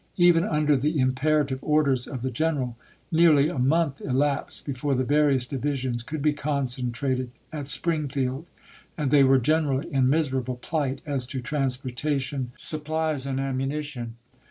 Even 0.17 0.43
under 0.43 0.75
the 0.75 0.97
imperative 0.97 1.59
orders 1.63 2.07
of 2.07 2.23
the 2.23 2.31
general, 2.31 2.75
nearly 3.11 3.49
a 3.49 3.59
month 3.59 4.01
elapsed 4.01 4.65
before 4.65 4.95
the 4.95 5.03
various 5.03 5.45
divisions 5.45 6.01
could 6.01 6.23
be 6.23 6.33
concentrated 6.33 7.29
at 7.53 7.67
Springfield; 7.67 8.47
and 8.97 9.11
they 9.11 9.23
were 9.23 9.37
generally 9.37 9.87
in 9.93 10.09
miserable 10.09 10.55
plight 10.55 11.01
as 11.05 11.27
to 11.27 11.39
transportation, 11.39 12.51
supplies, 12.57 13.27
and 13.27 13.39
ammunition. 13.39 14.15